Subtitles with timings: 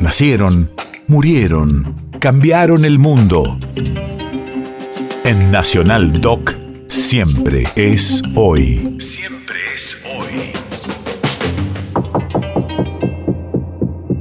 [0.00, 0.70] Nacieron,
[1.08, 3.58] murieron, cambiaron el mundo.
[5.24, 6.54] En Nacional Doc,
[6.88, 8.96] siempre es hoy.
[8.98, 10.52] Siempre es hoy.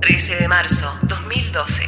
[0.00, 1.84] 13 de marzo 2012.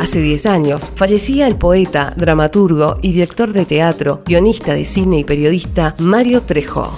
[0.00, 5.24] Hace 10 años fallecía el poeta, dramaturgo y director de teatro, guionista de cine y
[5.24, 6.92] periodista Mario Trejo.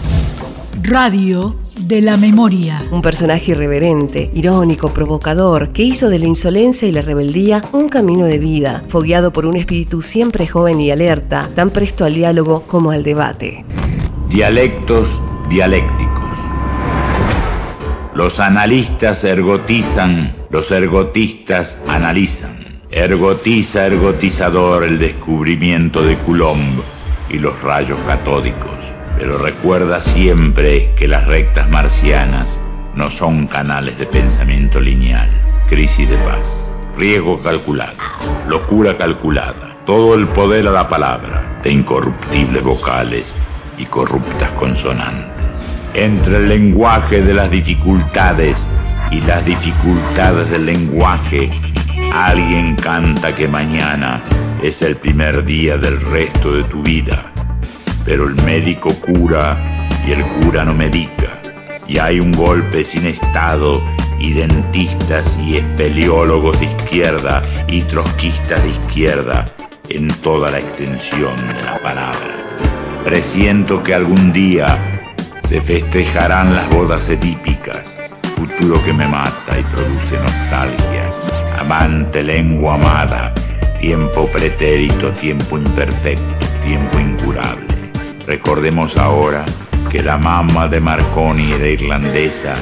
[0.81, 2.83] Radio de la memoria.
[2.91, 8.25] Un personaje irreverente, irónico, provocador, que hizo de la insolencia y la rebeldía un camino
[8.25, 12.91] de vida, fogueado por un espíritu siempre joven y alerta, tan presto al diálogo como
[12.91, 13.65] al debate.
[14.29, 15.21] Dialectos
[15.51, 16.13] dialécticos.
[18.15, 22.81] Los analistas ergotizan, los ergotistas analizan.
[22.91, 26.81] Ergotiza, ergotizador el descubrimiento de Coulomb
[27.29, 28.75] y los rayos catódicos
[29.25, 32.59] pero recuerda siempre que las rectas marcianas
[32.95, 35.31] no son canales de pensamiento lineal.
[35.67, 37.97] Crisis de paz, riesgo calculado,
[38.47, 43.33] locura calculada, todo el poder a la palabra de incorruptibles vocales
[43.79, 45.89] y corruptas consonantes.
[45.95, 48.67] Entre el lenguaje de las dificultades
[49.11, 51.49] y las dificultades del lenguaje,
[52.13, 54.21] alguien canta que mañana
[54.63, 57.34] es el primer día del resto de tu vida
[58.05, 59.57] pero el médico cura
[60.07, 61.41] y el cura no medica.
[61.87, 63.83] Y hay un golpe sin estado
[64.19, 69.45] y dentistas y espeleólogos de izquierda y trotskistas de izquierda
[69.89, 72.35] en toda la extensión de la palabra.
[73.05, 74.79] Presiento que algún día
[75.47, 77.95] se festejarán las bodas edípicas,
[78.35, 81.21] futuro que me mata y produce nostalgias,
[81.59, 83.35] amante lengua amada,
[83.79, 87.74] tiempo pretérito, tiempo imperfecto, tiempo incurable.
[88.27, 89.45] Recordemos ahora
[89.91, 92.55] que la mamá de Marconi era irlandesa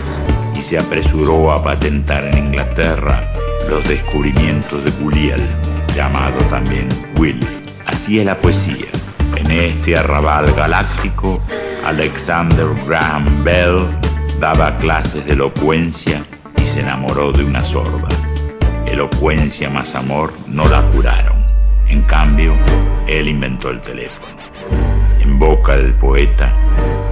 [0.57, 3.33] y se apresuró a patentar en Inglaterra
[3.71, 5.41] los descubrimientos de Guliel,
[5.95, 7.41] llamado también Will.
[7.87, 8.89] Así es la poesía.
[9.37, 11.41] En este arrabal galáctico,
[11.87, 13.87] Alexander Graham Bell
[14.41, 16.25] daba clases de elocuencia
[16.61, 18.09] y se enamoró de una sorda.
[18.87, 21.41] Elocuencia más amor no la curaron.
[21.89, 22.53] En cambio,
[23.06, 24.41] él inventó el teléfono.
[25.42, 26.54] Boca del poeta,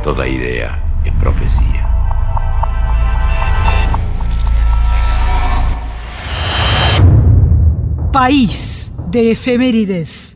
[0.04, 1.84] toda idea es profecía.
[8.12, 10.29] País de efemérides.